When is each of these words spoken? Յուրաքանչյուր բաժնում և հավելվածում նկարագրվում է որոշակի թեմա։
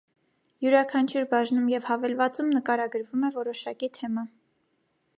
Յուրաքանչյուր 0.63 1.27
բաժնում 1.33 1.69
և 1.73 1.87
հավելվածում 1.91 2.51
նկարագրվում 2.57 3.31
է 3.31 3.35
որոշակի 3.39 3.95
թեմա։ 3.99 4.29